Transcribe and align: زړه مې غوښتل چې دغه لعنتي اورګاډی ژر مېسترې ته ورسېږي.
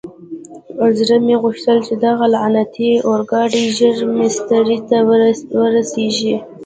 زړه 0.97 1.17
مې 1.25 1.35
غوښتل 1.43 1.77
چې 1.87 1.93
دغه 2.05 2.25
لعنتي 2.35 2.89
اورګاډی 3.07 3.63
ژر 3.77 3.95
مېسترې 4.17 4.77
ته 4.89 4.97
ورسېږي. 5.61 6.35